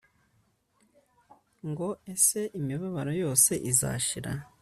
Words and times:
ngo 1.69 1.87
ese 2.13 2.41
imibabaro 2.59 3.11
yose 3.23 3.51
izashira 3.69 4.31